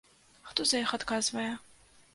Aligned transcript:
Хто 0.49 0.65
за 0.69 0.81
іх 0.87 0.95
адказвае? 0.99 1.49